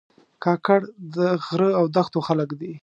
[0.43, 0.79] کاکړ
[1.15, 2.73] د غره او دښتو خلک دي.